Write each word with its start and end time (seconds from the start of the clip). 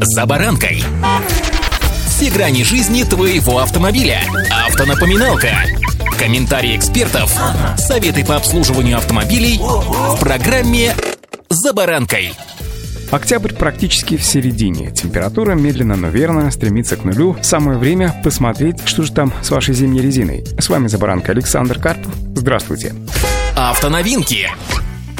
«За 0.00 0.26
баранкой». 0.26 0.82
Все 2.06 2.30
грани 2.30 2.62
жизни 2.62 3.04
твоего 3.04 3.58
автомобиля. 3.58 4.20
Автонапоминалка. 4.66 5.50
Комментарии 6.18 6.76
экспертов. 6.76 7.36
Советы 7.76 8.24
по 8.24 8.36
обслуживанию 8.36 8.96
автомобилей 8.96 9.58
в 9.58 10.18
программе 10.20 10.94
«За 11.50 11.72
баранкой». 11.72 12.32
Октябрь 13.10 13.52
практически 13.52 14.16
в 14.16 14.24
середине. 14.24 14.90
Температура 14.90 15.54
медленно, 15.54 15.96
но 15.96 16.08
верно 16.08 16.50
стремится 16.50 16.96
к 16.96 17.04
нулю. 17.04 17.36
Самое 17.42 17.78
время 17.78 18.20
посмотреть, 18.24 18.76
что 18.86 19.02
же 19.02 19.12
там 19.12 19.32
с 19.42 19.50
вашей 19.50 19.74
зимней 19.74 20.02
резиной. 20.02 20.44
С 20.58 20.68
вами 20.68 20.88
«За 20.88 20.98
баранкой» 20.98 21.34
Александр 21.34 21.78
Карпов. 21.78 22.12
Здравствуйте. 22.34 22.94
Автоновинки. 23.56 24.50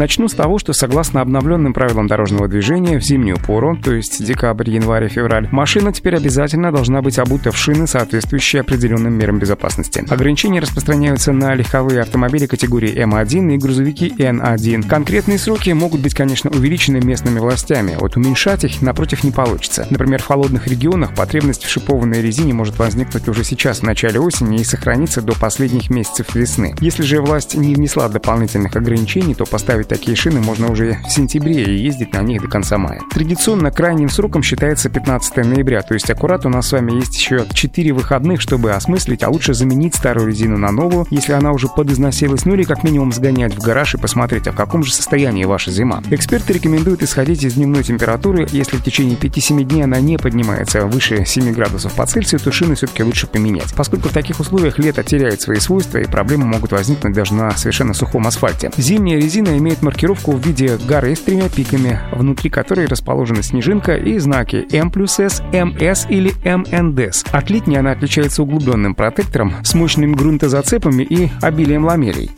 Начну 0.00 0.28
с 0.28 0.32
того, 0.32 0.58
что 0.58 0.72
согласно 0.72 1.20
обновленным 1.20 1.74
правилам 1.74 2.06
дорожного 2.06 2.48
движения 2.48 2.98
в 2.98 3.02
зимнюю 3.02 3.36
пору, 3.36 3.76
то 3.76 3.92
есть 3.92 4.24
декабрь, 4.24 4.70
январь 4.70 5.10
февраль, 5.10 5.46
машина 5.52 5.92
теперь 5.92 6.16
обязательно 6.16 6.72
должна 6.72 7.02
быть 7.02 7.18
обута 7.18 7.50
в 7.50 7.58
шины, 7.58 7.86
соответствующие 7.86 8.60
определенным 8.60 9.12
мерам 9.12 9.38
безопасности. 9.38 10.02
Ограничения 10.08 10.60
распространяются 10.60 11.32
на 11.32 11.54
легковые 11.54 12.00
автомобили 12.00 12.46
категории 12.46 12.96
М1 12.96 13.52
и 13.52 13.58
грузовики 13.58 14.08
Н1. 14.16 14.88
Конкретные 14.88 15.36
сроки 15.36 15.68
могут 15.68 16.00
быть, 16.00 16.14
конечно, 16.14 16.48
увеличены 16.48 17.04
местными 17.04 17.38
властями, 17.38 17.94
вот 18.00 18.16
уменьшать 18.16 18.64
их, 18.64 18.80
напротив, 18.80 19.22
не 19.22 19.32
получится. 19.32 19.86
Например, 19.90 20.22
в 20.22 20.26
холодных 20.26 20.66
регионах 20.66 21.14
потребность 21.14 21.64
в 21.64 21.68
шипованной 21.68 22.22
резине 22.22 22.54
может 22.54 22.78
возникнуть 22.78 23.28
уже 23.28 23.44
сейчас, 23.44 23.80
в 23.80 23.82
начале 23.82 24.18
осени, 24.18 24.62
и 24.62 24.64
сохраниться 24.64 25.20
до 25.20 25.38
последних 25.38 25.90
месяцев 25.90 26.34
весны. 26.34 26.74
Если 26.80 27.02
же 27.02 27.20
власть 27.20 27.54
не 27.54 27.74
внесла 27.74 28.08
дополнительных 28.08 28.74
ограничений, 28.76 29.34
то 29.34 29.44
поставить 29.44 29.89
такие 29.90 30.16
шины 30.16 30.40
можно 30.40 30.70
уже 30.70 30.98
в 31.04 31.10
сентябре 31.10 31.64
и 31.64 31.82
ездить 31.82 32.12
на 32.14 32.22
них 32.22 32.40
до 32.40 32.48
конца 32.48 32.78
мая. 32.78 33.00
Традиционно 33.10 33.72
крайним 33.72 34.08
сроком 34.08 34.40
считается 34.40 34.88
15 34.88 35.38
ноября, 35.38 35.82
то 35.82 35.94
есть 35.94 36.08
аккурат 36.08 36.46
у 36.46 36.48
нас 36.48 36.68
с 36.68 36.72
вами 36.72 36.92
есть 36.92 37.16
еще 37.16 37.44
4 37.52 37.92
выходных, 37.92 38.40
чтобы 38.40 38.70
осмыслить, 38.70 39.24
а 39.24 39.28
лучше 39.28 39.52
заменить 39.52 39.96
старую 39.96 40.28
резину 40.28 40.56
на 40.58 40.70
новую, 40.70 41.08
если 41.10 41.32
она 41.32 41.50
уже 41.50 41.66
подизносилась, 41.66 42.44
ну 42.44 42.54
или 42.54 42.62
как 42.62 42.84
минимум 42.84 43.12
сгонять 43.12 43.52
в 43.54 43.60
гараж 43.60 43.94
и 43.94 43.98
посмотреть, 43.98 44.46
а 44.46 44.52
в 44.52 44.54
каком 44.54 44.84
же 44.84 44.92
состоянии 44.92 45.44
ваша 45.44 45.72
зима. 45.72 46.02
Эксперты 46.10 46.52
рекомендуют 46.52 47.02
исходить 47.02 47.42
из 47.42 47.54
дневной 47.54 47.82
температуры, 47.82 48.46
если 48.52 48.76
в 48.76 48.84
течение 48.84 49.16
5-7 49.16 49.64
дней 49.64 49.82
она 49.82 49.98
не 49.98 50.18
поднимается 50.18 50.86
выше 50.86 51.24
7 51.26 51.52
градусов 51.52 51.94
по 51.94 52.06
Цельсию, 52.06 52.40
то 52.40 52.52
шины 52.52 52.76
все-таки 52.76 53.02
лучше 53.02 53.26
поменять, 53.26 53.74
поскольку 53.74 54.08
в 54.08 54.12
таких 54.12 54.38
условиях 54.38 54.78
лето 54.78 55.02
теряет 55.02 55.40
свои 55.40 55.58
свойства 55.58 55.98
и 55.98 56.06
проблемы 56.06 56.44
могут 56.44 56.70
возникнуть 56.70 57.12
даже 57.12 57.34
на 57.34 57.50
совершенно 57.56 57.92
сухом 57.92 58.28
асфальте. 58.28 58.70
Зимняя 58.76 59.18
резина 59.18 59.58
имеет 59.58 59.69
имеет 59.70 59.82
маркировку 59.82 60.32
в 60.32 60.44
виде 60.44 60.76
горы 60.78 61.14
с 61.14 61.20
тремя 61.20 61.48
пиками, 61.48 62.00
внутри 62.10 62.50
которой 62.50 62.86
расположена 62.86 63.40
снежинка 63.40 63.94
и 63.94 64.18
знаки 64.18 64.66
М 64.72 64.90
плюс 64.90 65.20
С, 65.20 65.40
МС 65.52 66.06
или 66.08 66.34
МНДС. 66.44 67.24
От 67.30 67.50
летней 67.50 67.76
она 67.76 67.92
отличается 67.92 68.42
углубленным 68.42 68.96
протектором 68.96 69.54
с 69.62 69.74
мощными 69.74 70.14
грунтозацепами 70.14 71.04
и 71.04 71.30
обилием 71.40 71.84
ламелей. 71.84 72.32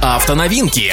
Автоновинки. 0.00 0.92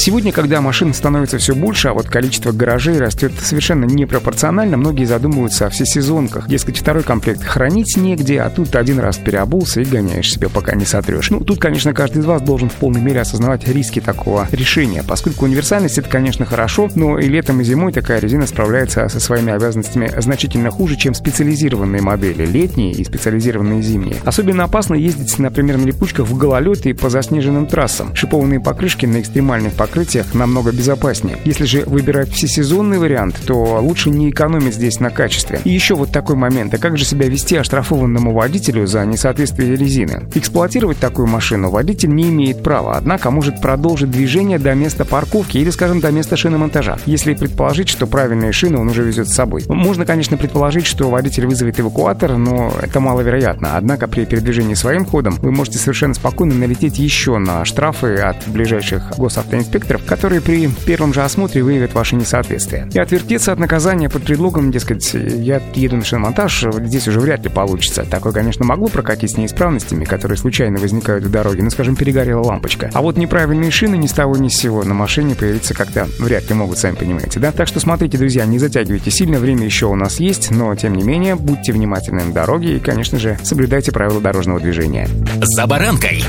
Сегодня, 0.00 0.32
когда 0.32 0.62
машин 0.62 0.94
становится 0.94 1.36
все 1.36 1.54
больше, 1.54 1.88
а 1.88 1.92
вот 1.92 2.08
количество 2.08 2.52
гаражей 2.52 2.96
растет 2.96 3.32
совершенно 3.38 3.84
непропорционально, 3.84 4.78
многие 4.78 5.04
задумываются 5.04 5.66
о 5.66 5.68
всесезонках. 5.68 6.48
Дескать, 6.48 6.78
второй 6.78 7.02
комплект 7.02 7.44
хранить 7.44 7.98
негде, 7.98 8.40
а 8.40 8.48
тут 8.48 8.76
один 8.76 8.98
раз 8.98 9.18
переобулся 9.18 9.82
и 9.82 9.84
гоняешь 9.84 10.32
себе, 10.32 10.48
пока 10.48 10.74
не 10.74 10.86
сотрешь. 10.86 11.28
Ну, 11.28 11.40
тут, 11.40 11.58
конечно, 11.60 11.92
каждый 11.92 12.20
из 12.20 12.24
вас 12.24 12.40
должен 12.40 12.70
в 12.70 12.76
полной 12.76 13.02
мере 13.02 13.20
осознавать 13.20 13.68
риски 13.68 14.00
такого 14.00 14.48
решения, 14.52 15.04
поскольку 15.06 15.44
универсальность 15.44 15.98
это, 15.98 16.08
конечно, 16.08 16.46
хорошо, 16.46 16.88
но 16.94 17.18
и 17.18 17.28
летом, 17.28 17.60
и 17.60 17.64
зимой 17.64 17.92
такая 17.92 18.20
резина 18.20 18.46
справляется 18.46 19.06
со 19.10 19.20
своими 19.20 19.52
обязанностями 19.52 20.10
значительно 20.16 20.70
хуже, 20.70 20.96
чем 20.96 21.12
специализированные 21.12 22.00
модели, 22.00 22.46
летние 22.46 22.92
и 22.92 23.04
специализированные 23.04 23.82
зимние. 23.82 24.16
Особенно 24.24 24.64
опасно 24.64 24.94
ездить, 24.94 25.38
например, 25.38 25.76
на 25.76 25.84
липучках 25.84 26.26
в 26.26 26.38
гололед 26.38 26.86
и 26.86 26.94
по 26.94 27.10
заснеженным 27.10 27.66
трассам. 27.66 28.16
Шипованные 28.16 28.60
покрышки 28.60 29.04
на 29.04 29.20
экстремальных 29.20 29.74
покрышках 29.74 29.89
покрытиях 29.90 30.34
намного 30.34 30.70
безопаснее. 30.70 31.38
Если 31.44 31.64
же 31.64 31.82
выбирать 31.84 32.30
всесезонный 32.30 32.98
вариант, 32.98 33.40
то 33.44 33.80
лучше 33.82 34.10
не 34.10 34.30
экономить 34.30 34.74
здесь 34.74 35.00
на 35.00 35.10
качестве. 35.10 35.60
И 35.64 35.70
еще 35.70 35.96
вот 35.96 36.12
такой 36.12 36.36
момент. 36.36 36.72
А 36.72 36.78
как 36.78 36.96
же 36.96 37.04
себя 37.04 37.26
вести 37.26 37.56
оштрафованному 37.56 38.32
водителю 38.32 38.86
за 38.86 39.04
несоответствие 39.04 39.74
резины? 39.74 40.28
Эксплуатировать 40.34 40.98
такую 40.98 41.26
машину 41.26 41.70
водитель 41.70 42.14
не 42.14 42.28
имеет 42.28 42.62
права, 42.62 42.96
однако 42.96 43.32
может 43.32 43.60
продолжить 43.60 44.10
движение 44.10 44.60
до 44.60 44.74
места 44.74 45.04
парковки 45.04 45.58
или, 45.58 45.70
скажем, 45.70 46.00
до 46.00 46.12
места 46.12 46.36
шиномонтажа, 46.36 46.98
если 47.06 47.34
предположить, 47.34 47.88
что 47.88 48.06
правильные 48.06 48.52
шины 48.52 48.78
он 48.78 48.88
уже 48.88 49.02
везет 49.02 49.28
с 49.28 49.34
собой. 49.34 49.64
Можно, 49.68 50.06
конечно, 50.06 50.36
предположить, 50.36 50.86
что 50.86 51.10
водитель 51.10 51.46
вызовет 51.46 51.80
эвакуатор, 51.80 52.36
но 52.36 52.72
это 52.80 53.00
маловероятно. 53.00 53.76
Однако 53.76 54.06
при 54.06 54.24
передвижении 54.24 54.74
своим 54.74 55.04
ходом 55.04 55.34
вы 55.42 55.50
можете 55.50 55.78
совершенно 55.78 56.14
спокойно 56.14 56.54
налететь 56.54 56.98
еще 56.98 57.38
на 57.38 57.64
штрафы 57.64 58.14
от 58.14 58.36
ближайших 58.46 59.14
госавтоинспекторов 59.18 59.79
инспекторов, 59.80 60.04
которые 60.04 60.40
при 60.40 60.68
первом 60.68 61.14
же 61.14 61.22
осмотре 61.22 61.62
выявят 61.62 61.94
ваше 61.94 62.16
несоответствие. 62.16 62.88
И 62.92 62.98
отвертеться 62.98 63.52
от 63.52 63.58
наказания 63.58 64.08
под 64.08 64.24
предлогом, 64.24 64.70
дескать, 64.70 65.14
я 65.14 65.62
еду 65.74 65.96
на 65.96 66.04
шиномонтаж, 66.04 66.66
здесь 66.80 67.08
уже 67.08 67.20
вряд 67.20 67.42
ли 67.44 67.50
получится. 67.50 68.04
Такое, 68.04 68.32
конечно, 68.32 68.64
могло 68.64 68.88
прокатить 68.88 69.32
с 69.32 69.36
неисправностями, 69.36 70.04
которые 70.04 70.36
случайно 70.36 70.78
возникают 70.78 71.24
в 71.24 71.30
дороге, 71.30 71.62
ну, 71.62 71.70
скажем, 71.70 71.96
перегорела 71.96 72.42
лампочка. 72.42 72.90
А 72.92 73.00
вот 73.00 73.16
неправильные 73.16 73.70
шины 73.70 73.96
ни 73.96 74.06
с 74.06 74.12
того 74.12 74.36
ни 74.36 74.48
с 74.48 74.54
сего 74.54 74.84
на 74.84 74.94
машине 74.94 75.34
появиться 75.34 75.74
как-то 75.74 76.08
вряд 76.18 76.48
ли 76.48 76.54
могут, 76.54 76.78
сами 76.78 76.94
понимаете, 76.94 77.40
да? 77.40 77.52
Так 77.52 77.66
что 77.66 77.80
смотрите, 77.80 78.18
друзья, 78.18 78.44
не 78.44 78.58
затягивайте 78.58 79.10
сильно, 79.10 79.38
время 79.38 79.64
еще 79.64 79.86
у 79.86 79.94
нас 79.94 80.20
есть, 80.20 80.50
но, 80.50 80.74
тем 80.74 80.94
не 80.94 81.02
менее, 81.02 81.36
будьте 81.36 81.72
внимательны 81.72 82.24
на 82.24 82.32
дороге 82.32 82.76
и, 82.76 82.80
конечно 82.80 83.18
же, 83.18 83.38
соблюдайте 83.42 83.92
правила 83.92 84.20
дорожного 84.20 84.60
движения. 84.60 85.08
За 85.40 85.66
баранкой. 85.66 86.22